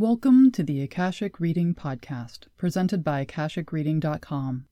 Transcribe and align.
Welcome 0.00 0.50
to 0.52 0.62
the 0.62 0.80
Akashic 0.80 1.40
Reading 1.40 1.74
Podcast, 1.74 2.46
presented 2.56 3.04
by 3.04 3.22
AkashicReading.com, 3.22 4.64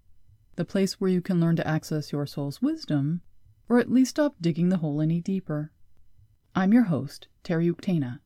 the 0.56 0.64
place 0.64 0.94
where 0.94 1.10
you 1.10 1.20
can 1.20 1.38
learn 1.38 1.54
to 1.56 1.68
access 1.68 2.12
your 2.12 2.24
soul's 2.24 2.62
wisdom, 2.62 3.20
or 3.68 3.78
at 3.78 3.92
least 3.92 4.12
stop 4.12 4.36
digging 4.40 4.70
the 4.70 4.78
hole 4.78 5.02
any 5.02 5.20
deeper. 5.20 5.70
I'm 6.54 6.72
your 6.72 6.84
host, 6.84 7.28
Terry 7.44 7.70
Uktana, 7.70 8.20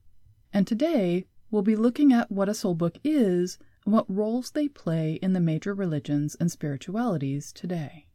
and 0.53 0.65
today 0.65 1.27
we'll 1.51 1.63
be 1.63 1.75
looking 1.75 2.13
at 2.13 2.31
what 2.31 2.49
a 2.49 2.55
soul 2.55 2.77
book 2.77 2.99
is 3.03 3.59
and 3.85 3.93
what 3.93 4.09
roles 4.09 4.53
they 4.53 4.69
play 4.69 5.15
in 5.15 5.33
the 5.33 5.41
major 5.41 5.75
religions 5.75 6.37
and 6.39 6.53
spiritualities 6.53 7.53
today. 7.53 8.07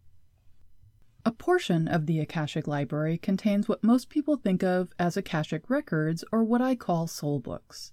A 1.25 1.33
portion 1.33 1.89
of 1.89 2.05
the 2.05 2.21
Akashic 2.21 2.67
Library 2.67 3.17
contains 3.17 3.67
what 3.67 3.83
most 3.83 4.07
people 4.07 4.37
think 4.37 4.63
of 4.63 4.93
as 4.97 5.17
Akashic 5.17 5.69
records, 5.69 6.23
or 6.31 6.45
what 6.45 6.61
I 6.61 6.73
call 6.73 7.07
soul 7.07 7.39
books. 7.39 7.91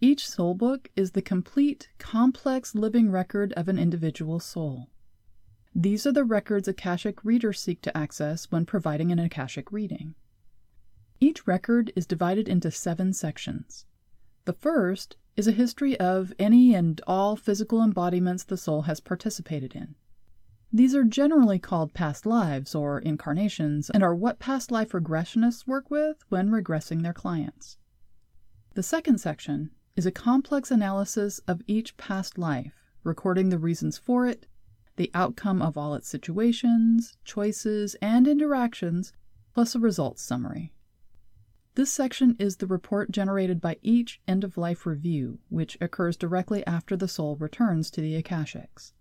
Each 0.00 0.28
soul 0.28 0.54
book 0.54 0.90
is 0.94 1.10
the 1.10 1.22
complete, 1.22 1.88
complex 1.98 2.72
living 2.76 3.10
record 3.10 3.52
of 3.54 3.66
an 3.66 3.80
individual 3.80 4.38
soul. 4.38 4.90
These 5.74 6.06
are 6.06 6.12
the 6.12 6.22
records 6.22 6.68
Akashic 6.68 7.24
readers 7.24 7.60
seek 7.60 7.82
to 7.82 7.96
access 7.96 8.44
when 8.48 8.64
providing 8.64 9.10
an 9.10 9.18
Akashic 9.18 9.72
reading. 9.72 10.14
Each 11.18 11.48
record 11.48 11.92
is 11.96 12.06
divided 12.06 12.48
into 12.48 12.70
seven 12.70 13.12
sections. 13.12 13.86
The 14.44 14.52
first 14.52 15.16
is 15.36 15.48
a 15.48 15.52
history 15.52 15.98
of 15.98 16.32
any 16.38 16.76
and 16.76 17.00
all 17.08 17.34
physical 17.34 17.82
embodiments 17.82 18.44
the 18.44 18.56
soul 18.56 18.82
has 18.82 19.00
participated 19.00 19.74
in. 19.74 19.96
These 20.72 20.94
are 20.94 21.02
generally 21.02 21.58
called 21.58 21.92
past 21.92 22.24
lives 22.24 22.72
or 22.72 23.00
incarnations 23.00 23.90
and 23.90 24.04
are 24.04 24.14
what 24.14 24.38
past 24.38 24.70
life 24.70 24.92
regressionists 24.92 25.66
work 25.66 25.90
with 25.90 26.18
when 26.28 26.50
regressing 26.50 27.02
their 27.02 27.12
clients. 27.12 27.78
The 28.74 28.82
second 28.84 29.18
section 29.18 29.72
is 29.98 30.06
a 30.06 30.12
complex 30.12 30.70
analysis 30.70 31.40
of 31.48 31.60
each 31.66 31.96
past 31.96 32.38
life, 32.38 32.84
recording 33.02 33.48
the 33.48 33.58
reasons 33.58 33.98
for 33.98 34.28
it, 34.28 34.46
the 34.94 35.10
outcome 35.12 35.60
of 35.60 35.76
all 35.76 35.92
its 35.96 36.06
situations, 36.06 37.16
choices, 37.24 37.96
and 38.00 38.28
interactions, 38.28 39.12
plus 39.54 39.74
a 39.74 39.78
results 39.80 40.22
summary. 40.22 40.72
This 41.74 41.90
section 41.90 42.36
is 42.38 42.58
the 42.58 42.66
report 42.68 43.10
generated 43.10 43.60
by 43.60 43.76
each 43.82 44.20
end 44.28 44.44
of 44.44 44.56
life 44.56 44.86
review, 44.86 45.40
which 45.48 45.76
occurs 45.80 46.16
directly 46.16 46.64
after 46.64 46.96
the 46.96 47.08
soul 47.08 47.34
returns 47.34 47.90
to 47.90 48.00
the 48.00 48.22
Akashics. 48.22 48.92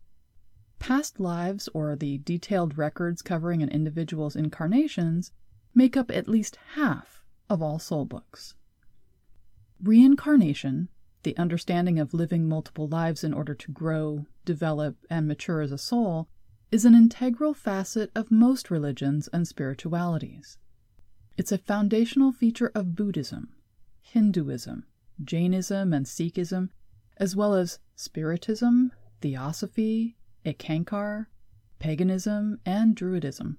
Past 0.80 1.20
lives, 1.20 1.70
or 1.76 1.96
the 1.96 2.18
detailed 2.18 2.76
records 2.76 3.22
covering 3.22 3.62
an 3.62 3.70
individual's 3.70 4.36
incarnations, 4.36 5.32
make 5.76 5.96
up 5.96 6.10
at 6.10 6.28
least 6.28 6.58
half 6.74 7.24
of 7.52 7.62
all 7.62 7.78
soul 7.78 8.06
books. 8.06 8.56
Reincarnation, 9.82 10.90
the 11.24 11.38
understanding 11.38 12.00
of 12.00 12.14
living 12.14 12.48
multiple 12.48 12.88
lives 12.88 13.24
in 13.24 13.34
order 13.34 13.54
to 13.54 13.72
grow, 13.72 14.26
develop, 14.46 14.98
and 15.10 15.28
mature 15.28 15.62
as 15.62 15.72
a 15.72 15.78
soul, 15.78 16.28
is 16.72 16.84
an 16.84 16.96
integral 16.96 17.54
facet 17.54 18.12
of 18.16 18.32
most 18.32 18.72
religions 18.72 19.28
and 19.30 19.48
spiritualities. 19.48 20.58
It's 21.38 21.52
a 21.52 21.58
foundational 21.58 22.32
feature 22.32 22.72
of 22.74 22.96
Buddhism, 22.96 23.50
Hinduism, 24.02 24.86
Jainism, 25.24 25.94
and 25.94 26.06
Sikhism, 26.06 26.70
as 27.18 27.36
well 27.36 27.54
as 27.54 27.80
Spiritism, 27.96 28.92
Theosophy, 29.22 30.18
Eckankar, 30.46 31.28
paganism, 31.80 32.60
and 32.66 32.96
Druidism. 32.96 33.58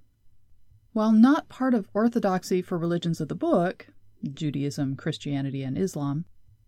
While 0.93 1.13
not 1.13 1.49
part 1.49 1.75
of 1.75 1.89
orthodoxy 1.95 2.63
for 2.63 2.77
religions 2.77 3.21
of 3.21 3.29
the 3.29 3.35
book, 3.35 3.89
Judaism, 4.23 4.97
Christianity, 4.97 5.63
and 5.63 5.79
Islam, 5.79 6.25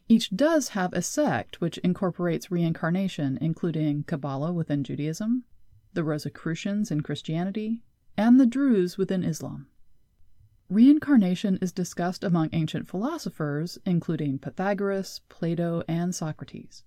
each 0.09 0.31
does 0.31 0.71
have 0.71 0.93
a 0.93 1.03
sect 1.03 1.61
which 1.61 1.79
incorporates 1.79 2.51
reincarnation, 2.51 3.39
including 3.41 4.03
Kabbalah 4.05 4.53
within 4.53 4.83
Judaism, 4.83 5.45
the 5.93 6.05
Rosicrucians 6.05 6.91
in 6.91 7.03
Christianity, 7.03 7.83
and 8.17 8.41
the 8.41 8.47
Druze 8.47 8.99
within 8.99 9.23
Islam. 9.23 9.69
Reincarnation 10.69 11.59
is 11.61 11.73
discussed 11.73 12.23
among 12.23 12.51
ancient 12.53 12.89
philosophers, 12.89 13.79
including 13.85 14.39
Pythagoras, 14.39 15.21
Plato, 15.29 15.83
and 15.89 16.15
Socrates. 16.15 16.85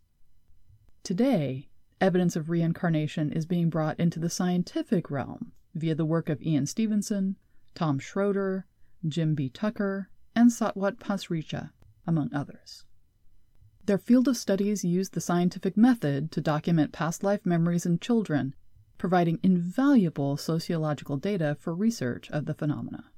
Today, 1.03 1.67
evidence 1.99 2.35
of 2.35 2.49
reincarnation 2.49 3.31
is 3.31 3.45
being 3.45 3.69
brought 3.69 3.99
into 3.99 4.19
the 4.19 4.29
scientific 4.29 5.11
realm 5.11 5.51
via 5.75 5.95
the 5.95 6.05
work 6.05 6.29
of 6.29 6.41
Ian 6.41 6.65
Stevenson, 6.65 7.35
Tom 7.75 7.99
Shroder, 7.99 8.63
Jim 9.05 9.35
B. 9.35 9.49
Tucker, 9.49 10.09
and 10.35 10.51
Satwant 10.51 10.99
Pasricha, 10.99 11.71
among 12.05 12.33
others. 12.33 12.85
Their 13.85 13.97
field 13.97 14.27
of 14.27 14.38
studies 14.38 14.85
used 14.85 15.13
the 15.13 15.21
scientific 15.21 15.75
method 15.75 16.31
to 16.31 16.41
document 16.41 16.94
past 16.94 17.23
life 17.23 17.45
memories 17.45 17.85
in 17.85 17.99
children, 17.99 18.55
providing 18.97 19.39
invaluable 19.44 20.38
sociological 20.38 21.17
data 21.17 21.57
for 21.59 21.75
research 21.75 22.31
of 22.31 22.45
the 22.45 22.53
phenomena. 22.53 23.11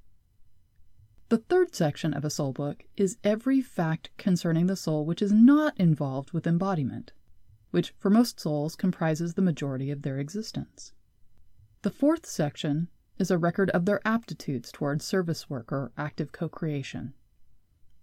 The 1.29 1.37
third 1.37 1.75
section 1.75 2.13
of 2.13 2.25
a 2.25 2.29
soul 2.29 2.53
book 2.53 2.83
is 2.97 3.17
every 3.23 3.61
fact 3.61 4.09
concerning 4.17 4.67
the 4.67 4.75
soul 4.75 5.05
which 5.05 5.21
is 5.21 5.31
not 5.31 5.77
involved 5.79 6.31
with 6.31 6.47
embodiment, 6.47 7.13
which 7.71 7.93
for 7.97 8.09
most 8.09 8.39
souls 8.39 8.75
comprises 8.75 9.33
the 9.33 9.41
majority 9.41 9.91
of 9.91 10.01
their 10.01 10.17
existence. 10.17 10.93
The 11.81 11.91
fourth 11.91 12.25
section 12.25 12.89
is 13.17 13.31
a 13.31 13.37
record 13.37 13.69
of 13.71 13.85
their 13.85 14.05
aptitudes 14.05 14.71
towards 14.71 15.05
service 15.05 15.49
work 15.49 15.71
or 15.71 15.91
active 15.97 16.31
co 16.31 16.49
creation. 16.49 17.13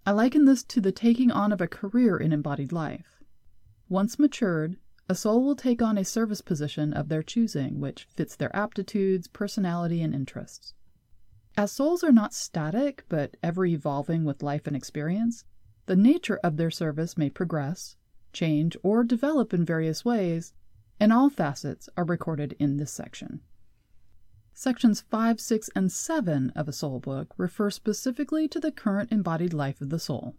I 0.04 0.10
liken 0.12 0.46
this 0.46 0.64
to 0.64 0.80
the 0.80 0.92
taking 0.92 1.30
on 1.30 1.52
of 1.52 1.60
a 1.60 1.68
career 1.68 2.16
in 2.16 2.32
embodied 2.32 2.72
life. 2.72 3.22
Once 3.88 4.18
matured, 4.18 4.76
a 5.08 5.14
soul 5.14 5.44
will 5.44 5.54
take 5.54 5.82
on 5.82 5.98
a 5.98 6.04
service 6.04 6.40
position 6.40 6.92
of 6.92 7.08
their 7.08 7.22
choosing, 7.22 7.80
which 7.80 8.08
fits 8.16 8.34
their 8.34 8.54
aptitudes, 8.56 9.28
personality, 9.28 10.02
and 10.02 10.14
interests. 10.14 10.74
As 11.56 11.70
souls 11.70 12.02
are 12.02 12.12
not 12.12 12.32
static, 12.32 13.04
but 13.08 13.36
ever 13.42 13.66
evolving 13.66 14.24
with 14.24 14.42
life 14.42 14.66
and 14.66 14.74
experience, 14.74 15.44
the 15.86 15.96
nature 15.96 16.40
of 16.42 16.56
their 16.56 16.70
service 16.70 17.18
may 17.18 17.28
progress, 17.28 17.96
change, 18.32 18.76
or 18.82 19.04
develop 19.04 19.52
in 19.52 19.64
various 19.64 20.04
ways, 20.04 20.54
and 20.98 21.12
all 21.12 21.28
facets 21.28 21.88
are 21.96 22.04
recorded 22.04 22.56
in 22.58 22.78
this 22.78 22.90
section. 22.90 23.40
Sections 24.54 25.00
5, 25.00 25.40
6, 25.40 25.70
and 25.74 25.90
7 25.90 26.50
of 26.54 26.68
a 26.68 26.72
soul 26.72 27.00
book 27.00 27.34
refer 27.36 27.70
specifically 27.70 28.46
to 28.48 28.60
the 28.60 28.70
current 28.70 29.10
embodied 29.10 29.54
life 29.54 29.80
of 29.80 29.88
the 29.88 29.98
soul. 29.98 30.36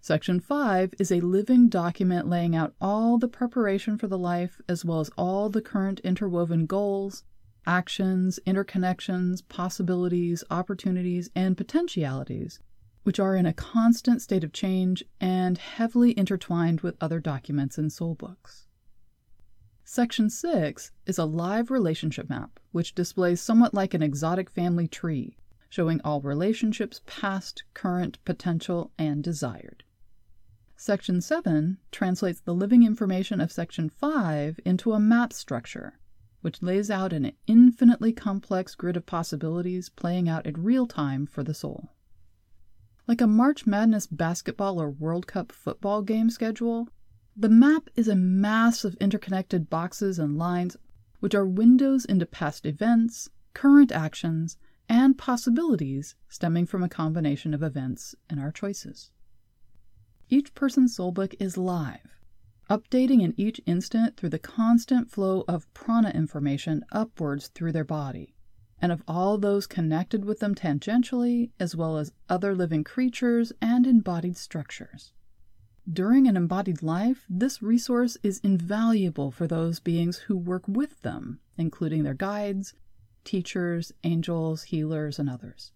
Section 0.00 0.40
5 0.40 0.94
is 0.98 1.12
a 1.12 1.20
living 1.20 1.68
document 1.68 2.28
laying 2.28 2.56
out 2.56 2.74
all 2.80 3.18
the 3.18 3.28
preparation 3.28 3.98
for 3.98 4.08
the 4.08 4.18
life 4.18 4.60
as 4.68 4.84
well 4.84 5.00
as 5.00 5.10
all 5.16 5.48
the 5.48 5.62
current 5.62 6.00
interwoven 6.00 6.66
goals, 6.66 7.22
actions, 7.66 8.40
interconnections, 8.46 9.46
possibilities, 9.48 10.42
opportunities, 10.50 11.30
and 11.34 11.56
potentialities, 11.56 12.60
which 13.02 13.20
are 13.20 13.36
in 13.36 13.46
a 13.46 13.52
constant 13.52 14.22
state 14.22 14.42
of 14.42 14.52
change 14.52 15.04
and 15.20 15.58
heavily 15.58 16.18
intertwined 16.18 16.80
with 16.80 16.96
other 17.00 17.20
documents 17.20 17.78
in 17.78 17.90
soul 17.90 18.14
books. 18.14 18.66
Section 19.92 20.30
6 20.30 20.92
is 21.06 21.18
a 21.18 21.24
live 21.24 21.68
relationship 21.68 22.28
map, 22.28 22.60
which 22.70 22.94
displays 22.94 23.40
somewhat 23.40 23.74
like 23.74 23.92
an 23.92 24.04
exotic 24.04 24.48
family 24.48 24.86
tree, 24.86 25.36
showing 25.68 26.00
all 26.02 26.20
relationships 26.20 27.00
past, 27.06 27.64
current, 27.74 28.24
potential, 28.24 28.92
and 28.96 29.24
desired. 29.24 29.82
Section 30.76 31.20
7 31.20 31.78
translates 31.90 32.38
the 32.38 32.54
living 32.54 32.84
information 32.84 33.40
of 33.40 33.50
Section 33.50 33.88
5 33.88 34.60
into 34.64 34.92
a 34.92 35.00
map 35.00 35.32
structure, 35.32 35.98
which 36.40 36.62
lays 36.62 36.88
out 36.88 37.12
an 37.12 37.32
infinitely 37.48 38.12
complex 38.12 38.76
grid 38.76 38.96
of 38.96 39.06
possibilities 39.06 39.88
playing 39.88 40.28
out 40.28 40.46
in 40.46 40.62
real 40.62 40.86
time 40.86 41.26
for 41.26 41.42
the 41.42 41.52
soul. 41.52 41.88
Like 43.08 43.20
a 43.20 43.26
March 43.26 43.66
Madness 43.66 44.06
basketball 44.06 44.80
or 44.80 44.88
World 44.88 45.26
Cup 45.26 45.50
football 45.50 46.02
game 46.02 46.30
schedule, 46.30 46.86
the 47.40 47.48
map 47.48 47.88
is 47.96 48.06
a 48.06 48.14
mass 48.14 48.84
of 48.84 48.94
interconnected 48.96 49.70
boxes 49.70 50.18
and 50.18 50.36
lines, 50.36 50.76
which 51.20 51.34
are 51.34 51.46
windows 51.46 52.04
into 52.04 52.26
past 52.26 52.66
events, 52.66 53.30
current 53.54 53.90
actions, 53.90 54.58
and 54.90 55.16
possibilities 55.16 56.14
stemming 56.28 56.66
from 56.66 56.82
a 56.82 56.88
combination 56.88 57.54
of 57.54 57.62
events 57.62 58.14
and 58.28 58.38
our 58.38 58.52
choices. 58.52 59.10
Each 60.28 60.52
person's 60.52 60.94
soulbook 60.94 61.34
is 61.40 61.56
live, 61.56 62.20
updating 62.68 63.22
in 63.22 63.32
each 63.38 63.58
instant 63.64 64.18
through 64.18 64.28
the 64.28 64.38
constant 64.38 65.10
flow 65.10 65.42
of 65.48 65.72
prana 65.72 66.10
information 66.10 66.84
upwards 66.92 67.48
through 67.48 67.72
their 67.72 67.84
body, 67.84 68.34
and 68.82 68.92
of 68.92 69.02
all 69.08 69.38
those 69.38 69.66
connected 69.66 70.26
with 70.26 70.40
them 70.40 70.54
tangentially, 70.54 71.52
as 71.58 71.74
well 71.74 71.96
as 71.96 72.12
other 72.28 72.54
living 72.54 72.84
creatures 72.84 73.50
and 73.62 73.86
embodied 73.86 74.36
structures. 74.36 75.14
During 75.90 76.26
an 76.26 76.36
embodied 76.36 76.82
life, 76.82 77.26
this 77.28 77.62
resource 77.62 78.16
is 78.22 78.40
invaluable 78.44 79.30
for 79.30 79.46
those 79.46 79.80
beings 79.80 80.18
who 80.18 80.36
work 80.36 80.66
with 80.66 81.00
them, 81.02 81.40
including 81.56 82.02
their 82.02 82.14
guides, 82.14 82.74
teachers, 83.24 83.92
angels, 84.04 84.64
healers, 84.64 85.18
and 85.18 85.28
others. 85.28 85.72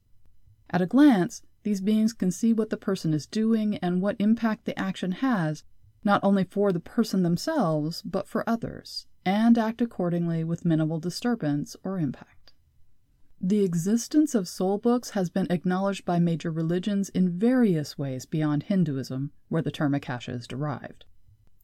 At 0.70 0.82
a 0.82 0.86
glance, 0.86 1.42
these 1.62 1.80
beings 1.80 2.12
can 2.12 2.30
see 2.30 2.52
what 2.52 2.70
the 2.70 2.76
person 2.76 3.14
is 3.14 3.26
doing 3.26 3.76
and 3.78 4.02
what 4.02 4.16
impact 4.18 4.64
the 4.64 4.78
action 4.78 5.12
has 5.12 5.64
not 6.04 6.20
only 6.22 6.44
for 6.44 6.70
the 6.70 6.80
person 6.80 7.22
themselves, 7.22 8.02
but 8.02 8.28
for 8.28 8.48
others, 8.48 9.06
and 9.24 9.56
act 9.56 9.80
accordingly 9.80 10.44
with 10.44 10.64
minimal 10.64 11.00
disturbance 11.00 11.76
or 11.82 11.98
impact. 11.98 12.33
The 13.46 13.62
existence 13.62 14.34
of 14.34 14.48
soul 14.48 14.78
books 14.78 15.10
has 15.10 15.28
been 15.28 15.48
acknowledged 15.50 16.06
by 16.06 16.18
major 16.18 16.50
religions 16.50 17.10
in 17.10 17.38
various 17.38 17.98
ways 17.98 18.24
beyond 18.24 18.62
Hinduism, 18.62 19.32
where 19.50 19.60
the 19.60 19.70
term 19.70 19.92
Akasha 19.92 20.32
is 20.32 20.46
derived. 20.46 21.04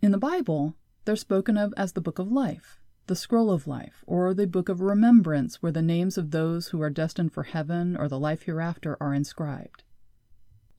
In 0.03 0.13
the 0.13 0.19
Bible, 0.19 0.77
they're 1.07 1.17
spoken 1.17 1.57
of 1.57 1.73
as 1.79 1.95
the 1.95 2.03
Book 2.03 2.19
of 2.19 2.31
Life, 2.31 2.83
the 3.07 3.17
Scroll 3.17 3.51
of 3.51 3.67
Life, 3.67 4.05
or 4.07 4.35
the 4.35 4.47
Book 4.47 4.69
of 4.69 4.83
Remembrance, 4.83 5.63
where 5.63 5.73
the 5.73 5.81
names 5.81 6.19
of 6.19 6.33
those 6.33 6.69
who 6.69 6.83
are 6.83 6.91
destined 6.91 7.33
for 7.33 7.45
heaven 7.45 7.97
or 7.97 8.09
the 8.09 8.21
life 8.21 8.43
hereafter 8.43 8.99
are 9.01 9.15
inscribed. 9.15 9.83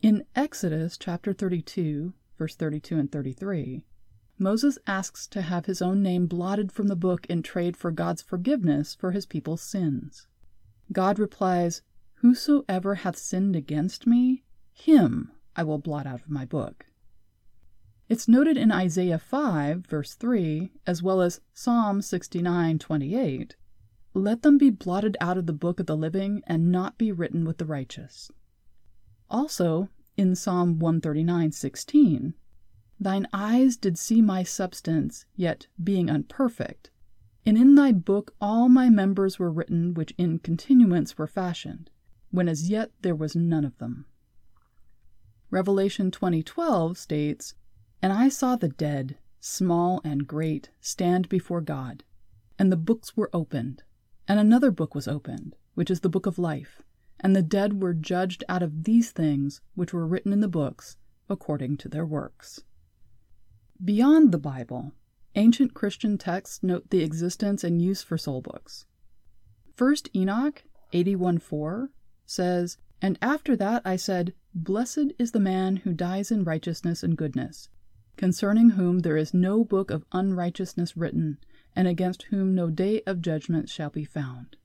In 0.03 0.23
Exodus 0.35 0.99
chapter 0.99 1.33
32, 1.33 2.13
verse 2.37 2.55
32 2.55 2.99
and 2.99 3.11
33, 3.11 3.83
Moses 4.37 4.77
asks 4.85 5.25
to 5.29 5.41
have 5.41 5.65
his 5.65 5.81
own 5.81 6.03
name 6.03 6.27
blotted 6.27 6.71
from 6.71 6.89
the 6.89 6.95
book 6.95 7.25
in 7.25 7.41
trade 7.41 7.75
for 7.75 7.89
God's 7.89 8.21
forgiveness 8.21 8.93
for 8.93 9.13
his 9.13 9.25
people's 9.25 9.63
sins. 9.63 10.27
God 10.91 11.19
replies, 11.19 11.81
Whosoever 12.15 12.95
hath 12.95 13.17
sinned 13.17 13.55
against 13.55 14.05
me, 14.05 14.43
him 14.73 15.31
I 15.55 15.63
will 15.63 15.77
blot 15.77 16.05
out 16.05 16.21
of 16.21 16.29
my 16.29 16.45
book. 16.45 16.85
It's 18.09 18.27
noted 18.27 18.57
in 18.57 18.71
Isaiah 18.71 19.17
5, 19.19 19.87
verse 19.87 20.15
3, 20.15 20.71
as 20.85 21.01
well 21.01 21.21
as 21.21 21.39
Psalm 21.53 22.01
69, 22.01 22.77
28, 22.77 23.55
Let 24.13 24.41
them 24.41 24.57
be 24.57 24.69
blotted 24.69 25.15
out 25.21 25.37
of 25.37 25.45
the 25.45 25.53
book 25.53 25.79
of 25.79 25.85
the 25.85 25.95
living 25.95 26.43
and 26.45 26.71
not 26.71 26.97
be 26.97 27.11
written 27.11 27.45
with 27.45 27.57
the 27.57 27.65
righteous. 27.65 28.29
Also, 29.29 29.87
in 30.17 30.35
Psalm 30.35 30.77
139, 30.77 31.53
16, 31.53 32.33
Thine 32.99 33.27
eyes 33.31 33.77
did 33.77 33.97
see 33.97 34.21
my 34.21 34.43
substance, 34.43 35.25
yet 35.35 35.67
being 35.81 36.09
unperfect. 36.09 36.91
And 37.45 37.57
in 37.57 37.75
thy 37.75 37.91
book 37.91 38.35
all 38.39 38.69
my 38.69 38.89
members 38.89 39.39
were 39.39 39.51
written, 39.51 39.93
which 39.93 40.13
in 40.17 40.39
continuance 40.39 41.17
were 41.17 41.27
fashioned, 41.27 41.89
when 42.29 42.47
as 42.47 42.69
yet 42.69 42.91
there 43.01 43.15
was 43.15 43.35
none 43.35 43.65
of 43.65 43.77
them. 43.79 44.05
Revelation 45.49 46.11
20:12 46.11 46.97
states, 46.97 47.55
"And 48.01 48.13
I 48.13 48.29
saw 48.29 48.55
the 48.55 48.69
dead, 48.69 49.17
small 49.39 50.01
and 50.03 50.27
great, 50.27 50.69
stand 50.79 51.27
before 51.29 51.61
God, 51.61 52.03
and 52.59 52.71
the 52.71 52.77
books 52.77 53.17
were 53.17 53.29
opened, 53.33 53.83
and 54.27 54.39
another 54.39 54.71
book 54.71 54.93
was 54.93 55.07
opened, 55.07 55.55
which 55.73 55.89
is 55.89 56.01
the 56.01 56.09
book 56.09 56.25
of 56.27 56.37
life, 56.37 56.83
and 57.19 57.35
the 57.35 57.41
dead 57.41 57.81
were 57.81 57.93
judged 57.93 58.43
out 58.47 58.61
of 58.61 58.83
these 58.83 59.11
things 59.11 59.61
which 59.73 59.93
were 59.93 60.07
written 60.07 60.31
in 60.31 60.41
the 60.41 60.47
books, 60.47 60.95
according 61.27 61.77
to 61.77 61.89
their 61.89 62.05
works." 62.05 62.63
Beyond 63.83 64.31
the 64.31 64.39
Bible, 64.39 64.93
ancient 65.35 65.73
Christian 65.73 66.17
texts 66.17 66.61
note 66.61 66.89
the 66.89 67.03
existence 67.03 67.63
and 67.63 67.81
use 67.81 68.01
for 68.01 68.17
soul 68.17 68.41
books. 68.41 68.85
First 69.73 70.09
Enoch 70.15 70.63
81:4 70.93 71.89
says, 72.25 72.77
"And 73.01 73.17
after 73.21 73.55
that 73.55 73.81
I 73.85 73.95
said, 73.95 74.33
Blessed 74.53 75.13
is 75.17 75.31
the 75.31 75.39
man 75.39 75.77
who 75.77 75.93
dies 75.93 76.31
in 76.31 76.43
righteousness 76.43 77.03
and 77.03 77.17
goodness, 77.17 77.69
concerning 78.17 78.71
whom 78.71 78.99
there 78.99 79.15
is 79.15 79.33
no 79.33 79.63
book 79.63 79.89
of 79.89 80.05
unrighteousness 80.11 80.97
written, 80.97 81.37
and 81.75 81.87
against 81.87 82.23
whom 82.23 82.53
no 82.53 82.69
day 82.69 83.01
of 83.07 83.21
judgment 83.21 83.69
shall 83.69 83.89
be 83.89 84.03
found." 84.03 84.57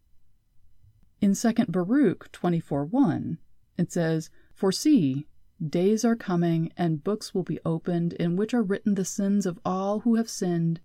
In 1.20 1.34
2 1.34 1.70
Baruch 1.70 2.30
24:1 2.32 3.38
it 3.78 3.92
says, 3.92 4.28
"For 4.52 4.72
see, 4.72 5.26
Days 5.64 6.04
are 6.04 6.16
coming, 6.16 6.70
and 6.76 7.02
books 7.02 7.34
will 7.34 7.42
be 7.42 7.58
opened, 7.64 8.12
in 8.14 8.36
which 8.36 8.52
are 8.52 8.62
written 8.62 8.94
the 8.94 9.06
sins 9.06 9.46
of 9.46 9.58
all 9.64 10.00
who 10.00 10.16
have 10.16 10.28
sinned, 10.28 10.80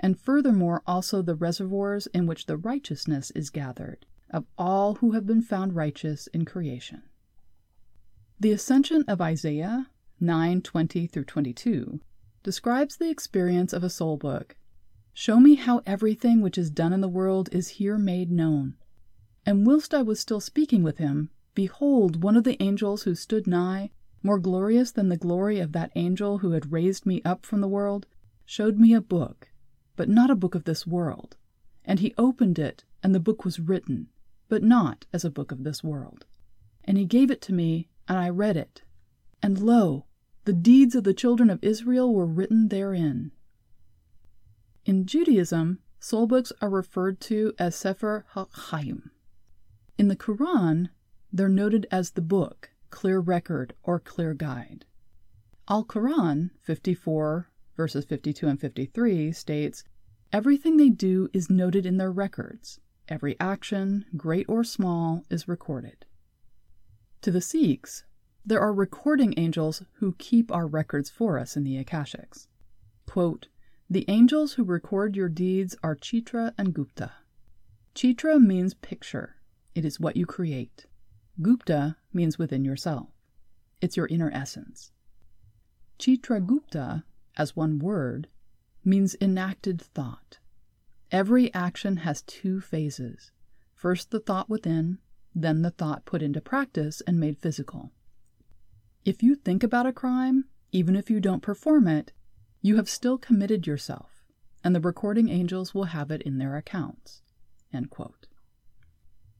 and 0.00 0.18
furthermore 0.18 0.82
also 0.84 1.22
the 1.22 1.36
reservoirs 1.36 2.08
in 2.08 2.26
which 2.26 2.46
the 2.46 2.56
righteousness 2.56 3.30
is 3.32 3.50
gathered, 3.50 4.04
of 4.28 4.44
all 4.58 4.96
who 4.96 5.12
have 5.12 5.26
been 5.26 5.42
found 5.42 5.76
righteous 5.76 6.26
in 6.28 6.44
creation. 6.44 7.02
The 8.40 8.50
ascension 8.50 9.04
of 9.06 9.20
Isaiah 9.20 9.90
9 10.18 10.60
20 10.60 11.06
through 11.06 11.24
22 11.24 12.00
describes 12.42 12.96
the 12.96 13.10
experience 13.10 13.72
of 13.72 13.84
a 13.84 13.90
soul 13.90 14.16
book. 14.16 14.56
Show 15.12 15.38
me 15.38 15.54
how 15.54 15.82
everything 15.86 16.40
which 16.40 16.58
is 16.58 16.70
done 16.70 16.92
in 16.92 17.00
the 17.00 17.08
world 17.08 17.48
is 17.52 17.68
here 17.68 17.96
made 17.96 18.32
known. 18.32 18.74
And 19.46 19.64
whilst 19.64 19.94
I 19.94 20.02
was 20.02 20.18
still 20.18 20.40
speaking 20.40 20.82
with 20.82 20.98
him, 20.98 21.30
behold, 21.54 22.24
one 22.24 22.36
of 22.36 22.42
the 22.42 22.60
angels 22.60 23.04
who 23.04 23.14
stood 23.14 23.46
nigh 23.46 23.92
more 24.26 24.38
glorious 24.38 24.90
than 24.90 25.08
the 25.08 25.16
glory 25.16 25.60
of 25.60 25.72
that 25.72 25.92
angel 25.94 26.38
who 26.38 26.50
had 26.50 26.72
raised 26.72 27.06
me 27.06 27.22
up 27.24 27.46
from 27.46 27.60
the 27.60 27.68
world, 27.68 28.06
showed 28.44 28.76
me 28.76 28.92
a 28.92 29.00
book, 29.00 29.50
but 29.94 30.08
not 30.08 30.30
a 30.30 30.36
book 30.36 30.54
of 30.54 30.64
this 30.64 30.86
world. 30.86 31.36
And 31.84 32.00
he 32.00 32.12
opened 32.18 32.58
it, 32.58 32.84
and 33.02 33.14
the 33.14 33.20
book 33.20 33.44
was 33.44 33.60
written, 33.60 34.08
but 34.48 34.62
not 34.62 35.06
as 35.12 35.24
a 35.24 35.30
book 35.30 35.52
of 35.52 35.62
this 35.62 35.84
world. 35.84 36.26
And 36.84 36.98
he 36.98 37.04
gave 37.04 37.30
it 37.30 37.40
to 37.42 37.52
me, 37.52 37.88
and 38.08 38.18
I 38.18 38.28
read 38.28 38.56
it. 38.56 38.82
And 39.42 39.60
lo, 39.60 40.06
the 40.44 40.52
deeds 40.52 40.94
of 40.94 41.04
the 41.04 41.14
children 41.14 41.48
of 41.48 41.62
Israel 41.62 42.12
were 42.12 42.26
written 42.26 42.68
therein. 42.68 43.30
In 44.84 45.06
Judaism, 45.06 45.78
soul 46.00 46.26
books 46.26 46.52
are 46.60 46.68
referred 46.68 47.20
to 47.22 47.52
as 47.58 47.74
Sefer 47.74 48.26
HaChaim. 48.34 49.10
In 49.98 50.08
the 50.08 50.16
Quran, 50.16 50.88
they're 51.32 51.48
noted 51.48 51.86
as 51.90 52.10
the 52.10 52.22
book, 52.22 52.70
clear 52.90 53.20
record, 53.20 53.74
or 53.82 53.98
clear 53.98 54.34
guide. 54.34 54.84
Al 55.68 55.84
Quran 55.84 56.50
54, 56.62 57.48
verses 57.76 58.04
52 58.04 58.46
and 58.46 58.60
53 58.60 59.32
states, 59.32 59.84
Everything 60.32 60.76
they 60.76 60.88
do 60.88 61.28
is 61.32 61.50
noted 61.50 61.86
in 61.86 61.96
their 61.96 62.10
records. 62.10 62.80
Every 63.08 63.38
action, 63.38 64.06
great 64.16 64.46
or 64.48 64.64
small, 64.64 65.24
is 65.30 65.48
recorded. 65.48 66.06
To 67.22 67.30
the 67.30 67.40
Sikhs, 67.40 68.04
there 68.44 68.60
are 68.60 68.72
recording 68.72 69.34
angels 69.36 69.82
who 69.94 70.14
keep 70.18 70.52
our 70.52 70.66
records 70.66 71.10
for 71.10 71.38
us 71.38 71.56
in 71.56 71.64
the 71.64 71.82
Akashics. 71.82 72.46
Quote, 73.06 73.48
the 73.88 74.04
angels 74.08 74.54
who 74.54 74.64
record 74.64 75.16
your 75.16 75.28
deeds 75.28 75.76
are 75.82 75.94
Chitra 75.94 76.52
and 76.58 76.74
Gupta. 76.74 77.12
Chitra 77.94 78.40
means 78.40 78.74
picture, 78.74 79.36
it 79.74 79.84
is 79.84 80.00
what 80.00 80.16
you 80.16 80.26
create. 80.26 80.86
Gupta 81.42 81.96
means 82.12 82.38
within 82.38 82.64
yourself. 82.64 83.08
It's 83.80 83.96
your 83.96 84.06
inner 84.06 84.30
essence. 84.32 84.92
Chitragupta, 85.98 87.04
as 87.36 87.56
one 87.56 87.78
word, 87.78 88.28
means 88.84 89.16
enacted 89.20 89.82
thought. 89.82 90.38
Every 91.10 91.52
action 91.54 91.98
has 91.98 92.22
two 92.22 92.60
phases 92.60 93.30
first 93.74 94.10
the 94.10 94.20
thought 94.20 94.48
within, 94.48 94.98
then 95.34 95.60
the 95.62 95.70
thought 95.70 96.06
put 96.06 96.22
into 96.22 96.40
practice 96.40 97.02
and 97.06 97.20
made 97.20 97.38
physical. 97.38 97.92
If 99.04 99.22
you 99.22 99.34
think 99.34 99.62
about 99.62 99.86
a 99.86 99.92
crime, 99.92 100.46
even 100.72 100.96
if 100.96 101.10
you 101.10 101.20
don't 101.20 101.42
perform 101.42 101.86
it, 101.86 102.12
you 102.62 102.76
have 102.76 102.88
still 102.88 103.18
committed 103.18 103.66
yourself, 103.66 104.24
and 104.64 104.74
the 104.74 104.80
recording 104.80 105.28
angels 105.28 105.74
will 105.74 105.84
have 105.84 106.10
it 106.10 106.22
in 106.22 106.38
their 106.38 106.56
accounts. 106.56 107.22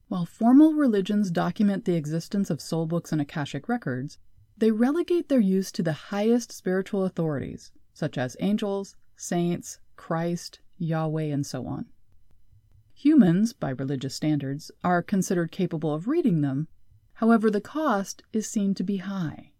While 0.09 0.25
formal 0.25 0.73
religions 0.73 1.31
document 1.31 1.83
the 1.83 1.95
existence 1.95 2.49
of 2.49 2.61
soul 2.61 2.85
books 2.85 3.11
and 3.11 3.19
Akashic 3.19 3.67
records, 3.67 4.17
they 4.57 4.71
relegate 4.71 5.27
their 5.27 5.41
use 5.41 5.71
to 5.73 5.83
the 5.83 5.93
highest 5.93 6.51
spiritual 6.51 7.03
authorities, 7.03 7.71
such 7.93 8.17
as 8.17 8.37
angels, 8.39 8.95
saints, 9.17 9.79
Christ, 9.97 10.59
Yahweh, 10.77 11.23
and 11.23 11.45
so 11.45 11.67
on. 11.67 11.87
Humans, 12.93 13.53
by 13.53 13.69
religious 13.69 14.15
standards, 14.15 14.71
are 14.83 15.03
considered 15.03 15.51
capable 15.51 15.93
of 15.93 16.07
reading 16.07 16.41
them, 16.41 16.67
however, 17.15 17.51
the 17.51 17.61
cost 17.61 18.23
is 18.31 18.49
seen 18.49 18.73
to 18.75 18.83
be 18.83 18.97
high. 18.97 19.51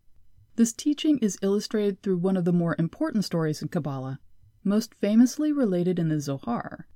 This 0.55 0.73
teaching 0.73 1.17
is 1.19 1.37
illustrated 1.41 2.01
through 2.01 2.17
one 2.17 2.37
of 2.37 2.45
the 2.45 2.53
more 2.53 2.75
important 2.79 3.25
stories 3.25 3.61
in 3.61 3.67
Kabbalah, 3.67 4.19
most 4.63 4.95
famously 4.95 5.51
related 5.51 5.99
in 5.99 6.07
the 6.07 6.19
Zohar, 6.19 6.87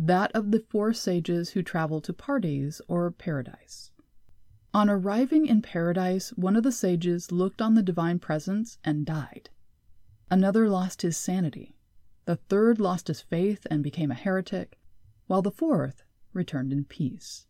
that 0.00 0.30
of 0.30 0.52
the 0.52 0.60
four 0.60 0.92
sages 0.92 1.50
who 1.50 1.62
traveled 1.62 2.04
to 2.04 2.12
Pardes 2.12 2.80
or 2.86 3.10
paradise. 3.10 3.90
On 4.72 4.88
arriving 4.88 5.46
in 5.46 5.60
paradise, 5.60 6.30
one 6.30 6.54
of 6.54 6.62
the 6.62 6.70
sages 6.70 7.32
looked 7.32 7.60
on 7.60 7.74
the 7.74 7.82
divine 7.82 8.20
presence 8.20 8.78
and 8.84 9.04
died. 9.04 9.50
Another 10.30 10.68
lost 10.68 11.02
his 11.02 11.16
sanity. 11.16 11.74
The 12.26 12.36
third 12.36 12.78
lost 12.78 13.08
his 13.08 13.20
faith 13.20 13.66
and 13.70 13.82
became 13.82 14.12
a 14.12 14.14
heretic, 14.14 14.78
while 15.26 15.42
the 15.42 15.50
fourth 15.50 16.04
returned 16.32 16.72
in 16.72 16.84
peace. 16.84 17.46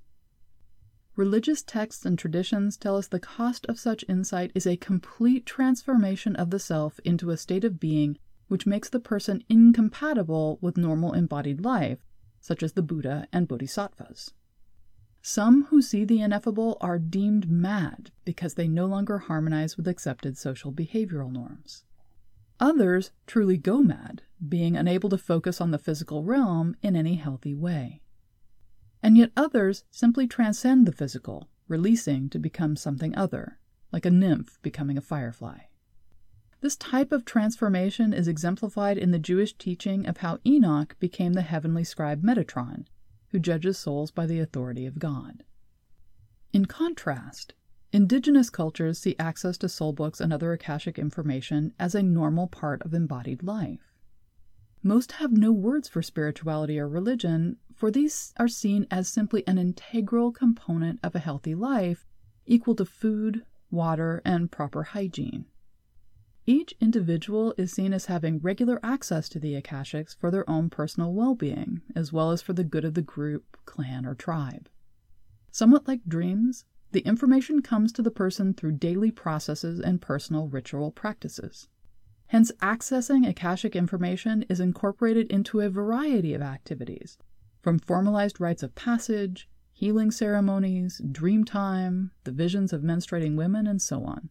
Religious 1.16 1.62
texts 1.62 2.06
and 2.06 2.18
traditions 2.18 2.78
tell 2.78 2.96
us 2.96 3.08
the 3.08 3.20
cost 3.20 3.66
of 3.66 3.78
such 3.78 4.06
insight 4.08 4.52
is 4.54 4.66
a 4.66 4.76
complete 4.78 5.44
transformation 5.44 6.34
of 6.36 6.48
the 6.48 6.58
self 6.58 6.98
into 7.00 7.28
a 7.28 7.36
state 7.36 7.64
of 7.64 7.78
being 7.78 8.16
which 8.46 8.66
makes 8.66 8.88
the 8.88 9.00
person 9.00 9.44
incompatible 9.50 10.58
with 10.62 10.78
normal 10.78 11.12
embodied 11.12 11.60
life 11.62 11.98
such 12.40 12.62
as 12.62 12.72
the 12.72 12.82
Buddha 12.82 13.26
and 13.32 13.48
Bodhisattvas. 13.48 14.32
Some 15.22 15.64
who 15.64 15.82
see 15.82 16.04
the 16.04 16.20
ineffable 16.20 16.78
are 16.80 16.98
deemed 16.98 17.50
mad 17.50 18.10
because 18.24 18.54
they 18.54 18.68
no 18.68 18.86
longer 18.86 19.18
harmonize 19.18 19.76
with 19.76 19.88
accepted 19.88 20.38
social 20.38 20.72
behavioral 20.72 21.30
norms. 21.30 21.84
Others 22.60 23.10
truly 23.26 23.56
go 23.56 23.80
mad, 23.80 24.22
being 24.48 24.76
unable 24.76 25.08
to 25.10 25.18
focus 25.18 25.60
on 25.60 25.70
the 25.70 25.78
physical 25.78 26.24
realm 26.24 26.76
in 26.82 26.96
any 26.96 27.16
healthy 27.16 27.54
way. 27.54 28.02
And 29.02 29.16
yet 29.16 29.30
others 29.36 29.84
simply 29.90 30.26
transcend 30.26 30.86
the 30.86 30.92
physical, 30.92 31.48
releasing 31.68 32.28
to 32.30 32.38
become 32.38 32.74
something 32.74 33.14
other, 33.16 33.58
like 33.92 34.06
a 34.06 34.10
nymph 34.10 34.58
becoming 34.62 34.98
a 34.98 35.02
firefly. 35.02 35.58
This 36.60 36.76
type 36.76 37.12
of 37.12 37.24
transformation 37.24 38.12
is 38.12 38.26
exemplified 38.26 38.98
in 38.98 39.12
the 39.12 39.18
Jewish 39.20 39.56
teaching 39.56 40.06
of 40.06 40.16
how 40.16 40.38
Enoch 40.44 40.96
became 40.98 41.34
the 41.34 41.42
heavenly 41.42 41.84
scribe 41.84 42.22
Metatron, 42.22 42.86
who 43.28 43.38
judges 43.38 43.78
souls 43.78 44.10
by 44.10 44.26
the 44.26 44.40
authority 44.40 44.84
of 44.84 44.98
God. 44.98 45.44
In 46.52 46.64
contrast, 46.66 47.54
indigenous 47.92 48.50
cultures 48.50 48.98
see 48.98 49.14
access 49.20 49.56
to 49.58 49.68
soul 49.68 49.92
books 49.92 50.20
and 50.20 50.32
other 50.32 50.52
Akashic 50.52 50.98
information 50.98 51.74
as 51.78 51.94
a 51.94 52.02
normal 52.02 52.48
part 52.48 52.82
of 52.82 52.92
embodied 52.92 53.44
life. 53.44 53.92
Most 54.82 55.12
have 55.12 55.30
no 55.30 55.52
words 55.52 55.88
for 55.88 56.02
spirituality 56.02 56.78
or 56.78 56.88
religion, 56.88 57.58
for 57.72 57.92
these 57.92 58.32
are 58.36 58.48
seen 58.48 58.86
as 58.90 59.08
simply 59.08 59.46
an 59.46 59.58
integral 59.58 60.32
component 60.32 60.98
of 61.04 61.14
a 61.14 61.20
healthy 61.20 61.54
life, 61.54 62.04
equal 62.46 62.74
to 62.74 62.84
food, 62.84 63.44
water, 63.70 64.22
and 64.24 64.50
proper 64.50 64.82
hygiene. 64.82 65.44
Each 66.48 66.72
individual 66.80 67.52
is 67.58 67.72
seen 67.72 67.92
as 67.92 68.06
having 68.06 68.38
regular 68.38 68.80
access 68.82 69.28
to 69.28 69.38
the 69.38 69.60
Akashics 69.60 70.16
for 70.16 70.30
their 70.30 70.48
own 70.48 70.70
personal 70.70 71.12
well 71.12 71.34
being, 71.34 71.82
as 71.94 72.10
well 72.10 72.30
as 72.30 72.40
for 72.40 72.54
the 72.54 72.64
good 72.64 72.86
of 72.86 72.94
the 72.94 73.02
group, 73.02 73.58
clan, 73.66 74.06
or 74.06 74.14
tribe. 74.14 74.70
Somewhat 75.50 75.86
like 75.86 76.08
dreams, 76.08 76.64
the 76.92 77.00
information 77.00 77.60
comes 77.60 77.92
to 77.92 78.00
the 78.00 78.10
person 78.10 78.54
through 78.54 78.78
daily 78.78 79.10
processes 79.10 79.78
and 79.78 80.00
personal 80.00 80.48
ritual 80.48 80.90
practices. 80.90 81.68
Hence, 82.28 82.50
accessing 82.62 83.28
Akashic 83.28 83.76
information 83.76 84.42
is 84.48 84.58
incorporated 84.58 85.30
into 85.30 85.60
a 85.60 85.68
variety 85.68 86.32
of 86.32 86.40
activities, 86.40 87.18
from 87.60 87.78
formalized 87.78 88.40
rites 88.40 88.62
of 88.62 88.74
passage, 88.74 89.50
healing 89.74 90.10
ceremonies, 90.10 91.02
dream 91.12 91.44
time, 91.44 92.12
the 92.24 92.32
visions 92.32 92.72
of 92.72 92.80
menstruating 92.80 93.36
women, 93.36 93.66
and 93.66 93.82
so 93.82 94.02
on. 94.04 94.30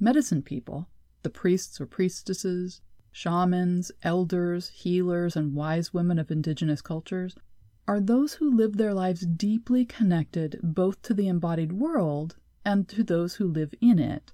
Medicine 0.00 0.40
people, 0.42 0.88
the 1.24 1.30
priests 1.30 1.80
or 1.80 1.86
priestesses, 1.86 2.80
shamans, 3.10 3.90
elders, 4.02 4.68
healers, 4.68 5.34
and 5.34 5.54
wise 5.54 5.92
women 5.92 6.18
of 6.18 6.30
indigenous 6.30 6.80
cultures 6.80 7.34
are 7.88 8.00
those 8.00 8.34
who 8.34 8.56
live 8.56 8.76
their 8.76 8.94
lives 8.94 9.26
deeply 9.26 9.84
connected 9.84 10.58
both 10.62 11.02
to 11.02 11.12
the 11.12 11.28
embodied 11.28 11.72
world 11.72 12.36
and 12.64 12.88
to 12.88 13.02
those 13.02 13.34
who 13.34 13.46
live 13.46 13.74
in 13.80 13.98
it, 13.98 14.32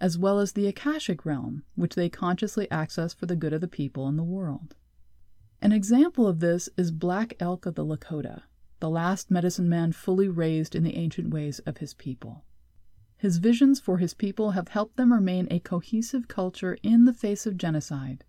as 0.00 0.18
well 0.18 0.38
as 0.38 0.52
the 0.52 0.66
Akashic 0.66 1.24
realm, 1.24 1.64
which 1.74 1.94
they 1.94 2.08
consciously 2.08 2.70
access 2.70 3.12
for 3.12 3.26
the 3.26 3.36
good 3.36 3.52
of 3.52 3.60
the 3.60 3.68
people 3.68 4.06
and 4.06 4.18
the 4.18 4.22
world. 4.22 4.76
An 5.60 5.72
example 5.72 6.26
of 6.26 6.40
this 6.40 6.68
is 6.76 6.90
Black 6.90 7.34
Elk 7.40 7.66
of 7.66 7.74
the 7.74 7.84
Lakota, 7.84 8.42
the 8.80 8.90
last 8.90 9.30
medicine 9.30 9.68
man 9.68 9.92
fully 9.92 10.28
raised 10.28 10.74
in 10.74 10.82
the 10.82 10.96
ancient 10.96 11.30
ways 11.30 11.60
of 11.60 11.78
his 11.78 11.94
people. 11.94 12.44
His 13.22 13.36
visions 13.36 13.78
for 13.78 13.98
his 13.98 14.14
people 14.14 14.50
have 14.50 14.66
helped 14.66 14.96
them 14.96 15.12
remain 15.12 15.46
a 15.48 15.60
cohesive 15.60 16.26
culture 16.26 16.76
in 16.82 17.04
the 17.04 17.12
face 17.12 17.46
of 17.46 17.56
genocide 17.56 18.24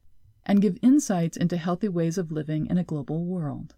and 0.45 0.61
give 0.61 0.77
insights 0.83 1.35
into 1.35 1.57
healthy 1.57 1.87
ways 1.87 2.19
of 2.19 2.31
living 2.31 2.67
in 2.67 2.77
a 2.77 2.83
global 2.83 3.25
world. 3.25 3.73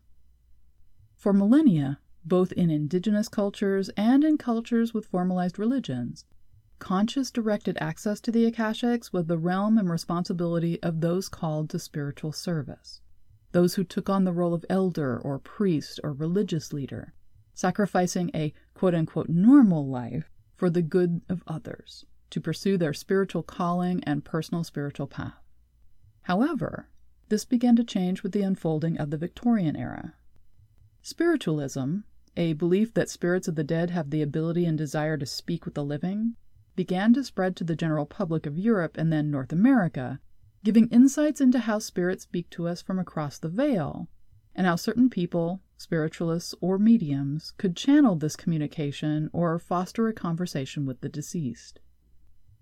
For 1.16 1.32
millennia, 1.32 2.02
both 2.26 2.52
in 2.52 2.70
indigenous 2.70 3.30
cultures 3.30 3.88
and 3.96 4.26
in 4.26 4.38
cultures 4.38 4.94
with 4.94 5.06
formalized 5.06 5.58
religions, 5.58 6.26
conscious 6.80 7.32
directed 7.32 7.78
access 7.80 8.20
to 8.20 8.30
the 8.30 8.52
Akashics 8.52 9.14
was 9.14 9.28
the 9.28 9.38
realm 9.38 9.78
and 9.78 9.90
responsibility 9.90 10.84
of 10.84 11.00
those 11.00 11.30
called 11.30 11.70
to 11.70 11.80
spiritual 11.80 12.34
service, 12.34 13.00
those 13.54 13.76
who 13.76 13.86
took 13.86 14.10
on 14.10 14.26
the 14.26 14.34
role 14.34 14.54
of 14.54 14.66
elder 14.70 15.18
or 15.18 15.40
priest 15.40 15.98
or 16.04 16.12
religious 16.12 16.74
leader, 16.74 17.14
sacrificing 17.54 18.32
a 18.34 18.54
quote 18.74 18.94
unquote 18.94 19.30
normal 19.30 19.88
life 19.88 20.30
for 20.56 20.70
the 20.70 20.82
good 20.82 21.22
of 21.30 21.44
others, 21.48 22.06
to 22.30 22.42
pursue 22.42 22.78
their 22.78 22.94
spiritual 22.94 23.44
calling 23.44 24.04
and 24.04 24.26
personal 24.26 24.64
spiritual 24.64 25.08
path. 25.08 25.44
However, 26.24 26.90
this 27.30 27.46
began 27.46 27.76
to 27.76 27.84
change 27.84 28.24
with 28.24 28.32
the 28.32 28.42
unfolding 28.42 28.98
of 28.98 29.10
the 29.10 29.18
Victorian 29.18 29.76
era. 29.76 30.16
Spiritualism, 31.02 32.00
a 32.38 32.54
belief 32.54 32.94
that 32.94 33.10
spirits 33.10 33.48
of 33.48 33.56
the 33.56 33.64
dead 33.64 33.90
have 33.90 34.10
the 34.10 34.22
ability 34.22 34.66
and 34.66 34.78
desire 34.78 35.18
to 35.18 35.26
speak 35.26 35.66
with 35.66 35.76
the 35.76 35.84
living, 35.84 36.36
began 36.76 37.14
to 37.14 37.24
spread 37.24 37.56
to 37.56 37.64
the 37.64 37.76
general 37.76 38.06
public 38.06 38.46
of 38.46 38.58
Europe 38.58 38.98
and 38.98 39.12
then 39.12 39.32
North 39.32 39.54
America, 39.54 40.20
giving 40.64 40.88
insights 40.90 41.40
into 41.40 41.60
how 41.60 41.80
spirits 41.80 42.24
speak 42.24 42.50
to 42.50 42.68
us 42.68 42.82
from 42.82 43.00
across 43.00 43.38
the 43.38 43.50
veil, 43.50 44.10
and 44.56 44.66
how 44.66 44.76
certain 44.76 45.10
people, 45.10 45.62
spiritualists, 45.78 46.56
or 46.62 46.78
mediums 46.78 47.54
could 47.58 47.76
channel 47.76 48.16
this 48.16 48.36
communication 48.36 49.30
or 49.34 49.60
foster 49.60 50.08
a 50.08 50.14
conversation 50.14 50.86
with 50.86 51.02
the 51.02 51.10
deceased. 51.10 51.80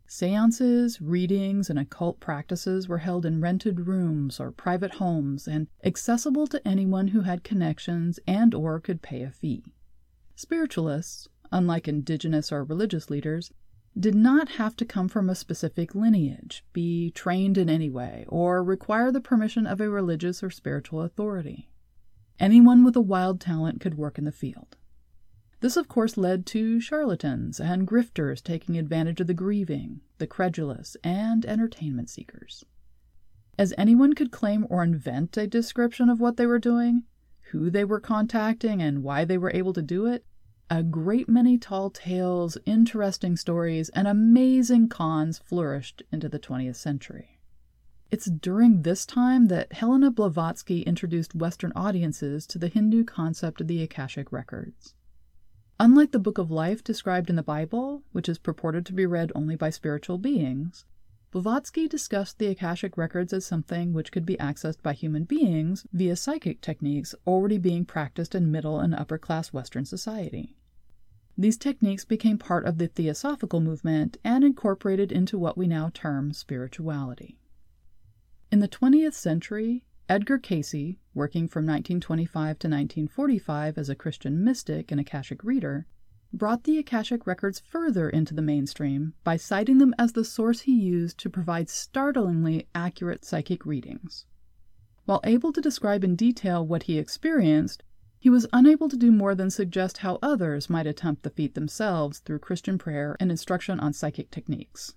Seances, 0.07 1.01
readings, 1.01 1.69
and 1.69 1.79
occult 1.79 2.19
practices 2.19 2.88
were 2.88 3.00
held 3.00 3.25
in 3.25 3.41
rented 3.41 3.88
rooms 3.88 4.39
or 4.39 4.51
private 4.51 4.95
homes 4.95 5.47
and 5.47 5.67
accessible 5.83 6.45
to 6.47 6.67
anyone 6.67 7.09
who 7.09 7.21
had 7.21 7.43
connections 7.43 8.19
and 8.27 8.53
or 8.53 8.79
could 8.79 9.01
pay 9.01 9.23
a 9.23 9.31
fee. 9.31 9.63
Spiritualists, 10.35 11.27
unlike 11.51 11.88
indigenous 11.88 12.51
or 12.51 12.63
religious 12.63 13.09
leaders, 13.09 13.51
did 14.00 14.15
not 14.15 14.50
have 14.50 14.75
to 14.75 14.85
come 14.85 15.07
from 15.07 15.29
a 15.29 15.35
specific 15.35 15.93
lineage, 15.93 16.65
be 16.73 17.12
trained 17.12 17.57
in 17.57 17.69
any 17.69 17.89
way, 17.89 18.25
or 18.27 18.63
require 18.63 19.12
the 19.12 19.21
permission 19.21 19.67
of 19.67 19.79
a 19.79 19.89
religious 19.89 20.43
or 20.43 20.50
spiritual 20.50 21.01
authority. 21.01 21.69
Anyone 22.39 22.83
with 22.83 22.95
a 22.95 23.01
wild 23.01 23.39
talent 23.39 23.79
could 23.79 23.95
work 23.95 24.17
in 24.17 24.25
the 24.25 24.31
field. 24.31 24.75
This, 25.61 25.77
of 25.77 25.87
course, 25.87 26.17
led 26.17 26.45
to 26.47 26.81
charlatans 26.81 27.59
and 27.59 27.87
grifters 27.87 28.43
taking 28.43 28.77
advantage 28.77 29.21
of 29.21 29.27
the 29.27 29.33
grieving, 29.33 30.01
the 30.17 30.27
credulous, 30.27 30.97
and 31.03 31.45
entertainment 31.45 32.09
seekers. 32.09 32.65
As 33.57 33.73
anyone 33.77 34.13
could 34.13 34.31
claim 34.31 34.67
or 34.69 34.83
invent 34.83 35.37
a 35.37 35.47
description 35.47 36.09
of 36.09 36.19
what 36.19 36.37
they 36.37 36.45
were 36.45 36.59
doing, 36.59 37.03
who 37.51 37.69
they 37.69 37.85
were 37.85 37.99
contacting, 37.99 38.81
and 38.81 39.03
why 39.03 39.23
they 39.23 39.37
were 39.37 39.51
able 39.53 39.73
to 39.73 39.81
do 39.81 40.05
it, 40.05 40.25
a 40.69 40.81
great 40.81 41.29
many 41.29 41.57
tall 41.57 41.89
tales, 41.91 42.57
interesting 42.65 43.37
stories, 43.37 43.89
and 43.89 44.07
amazing 44.07 44.89
cons 44.89 45.37
flourished 45.37 46.01
into 46.11 46.27
the 46.27 46.39
20th 46.39 46.77
century. 46.77 47.39
It's 48.13 48.29
during 48.29 48.84
this 48.84 49.08
time 49.08 49.48
that 49.48 49.74
Helena 49.74 50.12
Blavatsky 50.12 50.84
introduced 50.84 51.34
Western 51.34 51.72
audiences 51.75 52.46
to 52.46 52.60
the 52.60 52.67
Hindu 52.67 53.05
concept 53.05 53.60
of 53.60 53.67
the 53.67 53.82
Akashic 53.82 54.32
records. 54.32 54.93
Unlike 55.79 56.12
the 56.12 56.20
Book 56.20 56.38
of 56.38 56.51
Life 56.51 56.84
described 56.84 57.32
in 57.32 57.38
the 57.38 57.41
Bible, 57.41 58.03
which 58.12 58.29
is 58.29 58.38
purported 58.38 58.86
to 58.86 58.93
be 58.93 59.08
read 59.08 59.32
only 59.34 59.55
by 59.55 59.72
spiritual 59.72 60.20
beings, 60.20 60.86
Blavatsky 61.32 61.88
discussed 61.88 62.38
the 62.38 62.46
Akashic 62.46 62.98
records 62.98 63.34
as 63.34 63.48
something 63.48 63.93
which 63.93 64.12
could 64.12 64.27
be 64.27 64.38
accessed 64.38 64.84
by 64.84 64.93
human 64.93 65.24
beings 65.24 65.88
via 65.91 66.15
psychic 66.15 66.62
techniques 66.62 67.15
already 67.25 67.58
being 67.58 67.84
practiced 67.84 68.36
in 68.36 68.51
middle 68.51 68.79
and 68.79 68.93
upper 68.93 69.17
class 69.17 69.51
Western 69.51 69.86
society. 69.86 70.55
These 71.36 71.58
techniques 71.58 72.05
became 72.05 72.38
part 72.38 72.65
of 72.65 72.77
the 72.77 72.89
Theosophical 72.89 73.60
movement 73.60 74.17
and 74.24 74.43
incorporated 74.43 75.12
into 75.12 75.39
what 75.39 75.58
we 75.58 75.65
now 75.65 75.89
term 75.91 76.32
spirituality. 76.32 77.39
In 78.53 78.60
the 78.60 78.67
20th 78.67 79.15
century, 79.15 79.83
Edgar 80.07 80.38
Cayce, 80.38 80.98
working 81.15 81.48
from 81.48 81.65
1925 81.65 82.60
to 82.60 82.67
1945 82.67 83.79
as 83.79 83.89
a 83.89 83.95
Christian 83.95 84.43
mystic 84.43 84.91
and 84.91 85.01
Akashic 85.01 85.43
reader, 85.43 85.88
brought 86.31 86.63
the 86.63 86.77
Akashic 86.77 87.25
records 87.25 87.60
further 87.60 88.07
into 88.07 88.36
the 88.36 88.43
mainstream 88.43 89.15
by 89.24 89.38
citing 89.38 89.79
them 89.79 89.95
as 89.98 90.12
the 90.12 90.24
source 90.24 90.62
he 90.62 90.79
used 90.79 91.17
to 91.17 91.31
provide 91.31 91.67
startlingly 91.67 92.67
accurate 92.75 93.25
psychic 93.25 93.65
readings. 93.65 94.27
While 95.05 95.22
able 95.24 95.51
to 95.51 95.60
describe 95.60 96.03
in 96.03 96.15
detail 96.15 96.63
what 96.63 96.83
he 96.83 97.00
experienced, 97.00 97.81
he 98.19 98.29
was 98.29 98.45
unable 98.53 98.88
to 98.88 98.95
do 98.95 99.12
more 99.12 99.33
than 99.33 99.50
suggest 99.50 99.98
how 99.98 100.19
others 100.22 100.69
might 100.69 100.86
attempt 100.86 101.24
the 101.24 101.31
feat 101.31 101.55
themselves 101.55 102.19
through 102.19 102.38
Christian 102.38 102.77
prayer 102.77 103.17
and 103.19 103.31
instruction 103.31 103.79
on 103.79 103.93
psychic 103.93 104.29
techniques. 104.29 104.93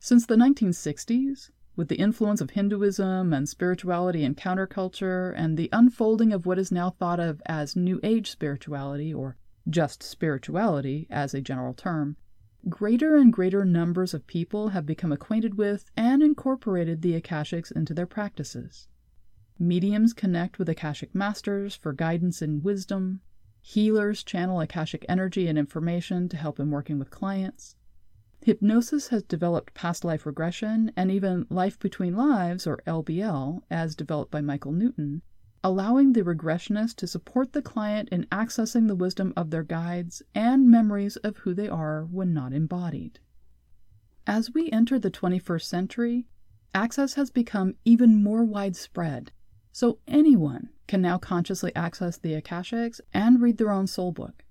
Since 0.00 0.26
the 0.26 0.34
1960s, 0.34 1.50
with 1.78 1.86
the 1.86 1.94
influence 1.94 2.40
of 2.40 2.50
Hinduism 2.50 3.32
and 3.32 3.48
spirituality 3.48 4.24
and 4.24 4.36
counterculture, 4.36 5.32
and 5.36 5.56
the 5.56 5.68
unfolding 5.72 6.32
of 6.32 6.44
what 6.44 6.58
is 6.58 6.72
now 6.72 6.90
thought 6.90 7.20
of 7.20 7.40
as 7.46 7.76
New 7.76 8.00
Age 8.02 8.28
spirituality, 8.28 9.14
or 9.14 9.36
just 9.70 10.02
spirituality 10.02 11.06
as 11.08 11.34
a 11.34 11.40
general 11.40 11.72
term, 11.72 12.16
greater 12.68 13.14
and 13.14 13.32
greater 13.32 13.64
numbers 13.64 14.12
of 14.12 14.26
people 14.26 14.70
have 14.70 14.86
become 14.86 15.12
acquainted 15.12 15.56
with 15.56 15.88
and 15.96 16.20
incorporated 16.20 17.00
the 17.00 17.14
Akashics 17.18 17.70
into 17.70 17.94
their 17.94 18.06
practices. 18.06 18.88
Mediums 19.56 20.12
connect 20.12 20.58
with 20.58 20.68
Akashic 20.68 21.14
masters 21.14 21.76
for 21.76 21.92
guidance 21.92 22.42
and 22.42 22.64
wisdom. 22.64 23.20
Healers 23.60 24.24
channel 24.24 24.60
Akashic 24.60 25.06
energy 25.08 25.46
and 25.46 25.56
information 25.56 26.28
to 26.30 26.36
help 26.36 26.58
in 26.58 26.72
working 26.72 26.98
with 26.98 27.12
clients. 27.12 27.76
Hypnosis 28.40 29.08
has 29.08 29.22
developed 29.24 29.74
past 29.74 30.04
life 30.04 30.24
regression 30.24 30.92
and 30.96 31.10
even 31.10 31.46
life 31.50 31.78
between 31.78 32.16
lives, 32.16 32.66
or 32.66 32.80
LBL, 32.86 33.60
as 33.70 33.94
developed 33.94 34.30
by 34.30 34.40
Michael 34.40 34.72
Newton, 34.72 35.22
allowing 35.62 36.12
the 36.12 36.22
regressionist 36.22 36.96
to 36.96 37.06
support 37.06 37.52
the 37.52 37.60
client 37.60 38.08
in 38.10 38.26
accessing 38.26 38.86
the 38.86 38.94
wisdom 38.94 39.32
of 39.36 39.50
their 39.50 39.64
guides 39.64 40.22
and 40.34 40.70
memories 40.70 41.16
of 41.16 41.38
who 41.38 41.52
they 41.52 41.68
are 41.68 42.04
when 42.04 42.32
not 42.32 42.52
embodied. 42.52 43.18
As 44.26 44.54
we 44.54 44.70
enter 44.70 44.98
the 44.98 45.10
21st 45.10 45.62
century, 45.62 46.26
access 46.74 47.14
has 47.14 47.30
become 47.30 47.74
even 47.84 48.22
more 48.22 48.44
widespread, 48.44 49.32
so 49.72 49.98
anyone 50.06 50.70
can 50.86 51.02
now 51.02 51.18
consciously 51.18 51.74
access 51.74 52.16
the 52.16 52.40
Akashics 52.40 53.00
and 53.12 53.42
read 53.42 53.58
their 53.58 53.72
own 53.72 53.86
soul 53.86 54.12
book. 54.12 54.44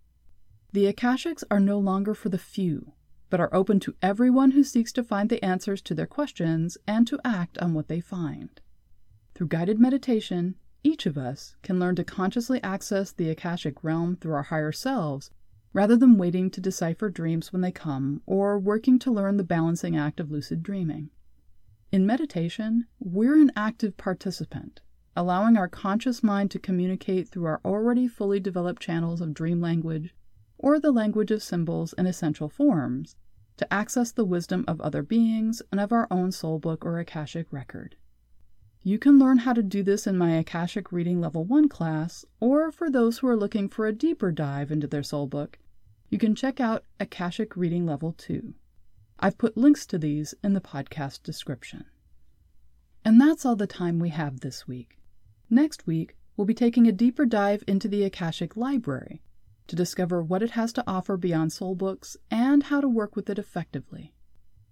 The 0.73 0.91
Akashics 0.91 1.43
are 1.49 1.59
no 1.59 1.79
longer 1.79 2.13
for 2.13 2.29
the 2.29 2.37
few, 2.37 2.93
but 3.29 3.39
are 3.39 3.53
open 3.53 3.79
to 3.81 3.95
everyone 4.01 4.51
who 4.51 4.63
seeks 4.63 4.91
to 4.93 5.03
find 5.03 5.29
the 5.29 5.43
answers 5.43 5.81
to 5.81 5.93
their 5.93 6.07
questions 6.07 6.77
and 6.87 7.07
to 7.07 7.19
act 7.23 7.57
on 7.59 7.73
what 7.73 7.87
they 7.87 7.99
find. 7.99 8.61
Through 9.35 9.47
guided 9.47 9.79
meditation, 9.79 10.55
each 10.83 11.05
of 11.05 11.17
us 11.17 11.55
can 11.61 11.79
learn 11.79 11.95
to 11.95 12.03
consciously 12.03 12.61
access 12.63 13.11
the 13.11 13.29
Akashic 13.29 13.83
realm 13.83 14.15
through 14.15 14.33
our 14.33 14.43
higher 14.43 14.71
selves 14.71 15.31
rather 15.73 15.97
than 15.97 16.17
waiting 16.17 16.49
to 16.49 16.61
decipher 16.61 17.09
dreams 17.09 17.51
when 17.51 17.61
they 17.61 17.71
come 17.71 18.21
or 18.25 18.57
working 18.57 18.97
to 18.99 19.11
learn 19.11 19.37
the 19.37 19.43
balancing 19.43 19.95
act 19.95 20.19
of 20.19 20.31
lucid 20.31 20.63
dreaming. 20.63 21.09
In 21.91 22.05
meditation, 22.05 22.87
we're 22.99 23.39
an 23.39 23.51
active 23.55 23.95
participant, 23.95 24.81
allowing 25.15 25.55
our 25.55 25.67
conscious 25.67 26.23
mind 26.23 26.51
to 26.51 26.59
communicate 26.59 27.27
through 27.27 27.45
our 27.45 27.61
already 27.63 28.07
fully 28.07 28.39
developed 28.39 28.81
channels 28.81 29.21
of 29.21 29.33
dream 29.33 29.61
language 29.61 30.13
or 30.57 30.79
the 30.79 30.91
language 30.91 31.31
of 31.31 31.43
symbols 31.43 31.93
and 31.93 32.07
essential 32.07 32.49
forms 32.49 33.15
to 33.57 33.73
access 33.73 34.11
the 34.11 34.25
wisdom 34.25 34.63
of 34.67 34.79
other 34.81 35.01
beings 35.01 35.61
and 35.71 35.79
of 35.79 35.91
our 35.91 36.07
own 36.11 36.31
soul 36.31 36.59
book 36.59 36.85
or 36.85 36.99
Akashic 36.99 37.51
record. 37.51 37.95
You 38.83 38.99
can 38.99 39.19
learn 39.19 39.39
how 39.39 39.53
to 39.53 39.63
do 39.63 39.83
this 39.83 40.07
in 40.07 40.17
my 40.17 40.31
Akashic 40.31 40.91
Reading 40.91 41.19
Level 41.19 41.43
1 41.43 41.67
class, 41.67 42.23
or 42.39 42.71
for 42.71 42.89
those 42.89 43.17
who 43.17 43.27
are 43.27 43.35
looking 43.35 43.67
for 43.67 43.85
a 43.85 43.91
deeper 43.91 44.31
dive 44.31 44.71
into 44.71 44.87
their 44.87 45.03
soul 45.03 45.27
book, 45.27 45.59
you 46.09 46.17
can 46.17 46.35
check 46.35 46.59
out 46.59 46.85
Akashic 46.99 47.57
Reading 47.57 47.85
Level 47.85 48.13
2. 48.17 48.53
I've 49.19 49.37
put 49.37 49.57
links 49.57 49.85
to 49.87 49.97
these 49.97 50.35
in 50.43 50.53
the 50.53 50.61
podcast 50.61 51.23
description. 51.23 51.85
And 53.03 53.19
that's 53.19 53.45
all 53.45 53.55
the 53.55 53.67
time 53.67 53.99
we 53.99 54.09
have 54.09 54.39
this 54.39 54.67
week. 54.67 54.99
Next 55.49 55.87
week, 55.87 56.15
we'll 56.37 56.45
be 56.45 56.53
taking 56.53 56.87
a 56.87 56.91
deeper 56.91 57.25
dive 57.25 57.63
into 57.67 57.87
the 57.87 58.03
Akashic 58.03 58.55
Library 58.55 59.21
to 59.67 59.75
discover 59.75 60.23
what 60.23 60.41
it 60.41 60.51
has 60.51 60.73
to 60.73 60.83
offer 60.87 61.17
beyond 61.17 61.51
soul 61.51 61.75
books 61.75 62.17
and 62.31 62.63
how 62.63 62.81
to 62.81 62.87
work 62.87 63.15
with 63.15 63.29
it 63.29 63.39
effectively. 63.39 64.13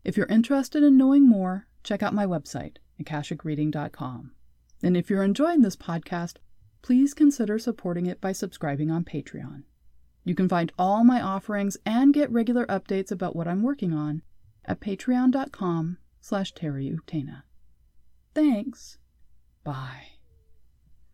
If 0.04 0.18
you're 0.18 0.28
interested 0.28 0.84
in 0.84 0.98
knowing 0.98 1.28
more, 1.28 1.68
check 1.84 2.04
out 2.04 2.14
my 2.14 2.26
website, 2.26 2.78
akashicreading.com. 3.02 4.32
And 4.84 4.98
if 4.98 5.10
you're 5.10 5.24
enjoying 5.24 5.62
this 5.62 5.76
podcast, 5.76 6.36
please 6.82 7.14
consider 7.14 7.58
supporting 7.58 8.06
it 8.06 8.22
by 8.22 8.32
subscribing 8.32 8.92
on 8.92 9.04
Patreon. 9.04 9.64
You 10.24 10.36
can 10.36 10.50
find 10.50 10.72
all 10.78 11.04
my 11.04 11.22
offerings 11.22 11.78
and 11.86 12.14
get 12.14 12.32
regular 12.32 12.66
updates 12.66 13.12
about 13.12 13.36
what 13.36 13.48
I'm 13.48 13.62
working 13.62 13.94
on 13.94 14.22
at 14.66 14.80
patreon.com 14.80 15.98
slash 16.22 16.54
Thanks. 18.34 18.98
Bye. 19.64 20.15